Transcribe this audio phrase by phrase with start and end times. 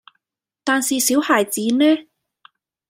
[0.63, 1.85] 但是小孩子呢？